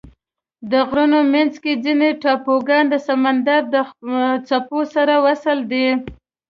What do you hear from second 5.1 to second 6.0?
وصل دي.